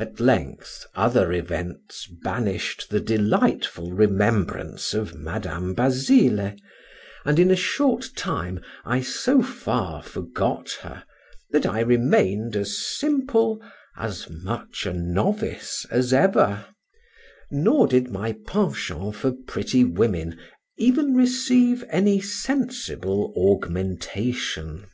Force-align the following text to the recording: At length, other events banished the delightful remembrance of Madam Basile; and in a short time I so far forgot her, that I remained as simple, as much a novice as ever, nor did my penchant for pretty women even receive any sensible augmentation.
At 0.00 0.18
length, 0.18 0.84
other 0.96 1.32
events 1.32 2.08
banished 2.24 2.90
the 2.90 2.98
delightful 2.98 3.92
remembrance 3.92 4.94
of 4.94 5.14
Madam 5.14 5.74
Basile; 5.74 6.56
and 7.24 7.38
in 7.38 7.52
a 7.52 7.54
short 7.54 8.10
time 8.16 8.58
I 8.84 9.00
so 9.00 9.42
far 9.44 10.02
forgot 10.02 10.72
her, 10.82 11.04
that 11.52 11.66
I 11.66 11.78
remained 11.82 12.56
as 12.56 12.76
simple, 12.78 13.62
as 13.96 14.28
much 14.28 14.86
a 14.86 14.92
novice 14.92 15.86
as 15.88 16.12
ever, 16.12 16.66
nor 17.52 17.86
did 17.86 18.08
my 18.10 18.32
penchant 18.48 19.14
for 19.14 19.30
pretty 19.30 19.84
women 19.84 20.36
even 20.78 21.14
receive 21.14 21.84
any 21.90 22.20
sensible 22.20 23.32
augmentation. 23.36 24.84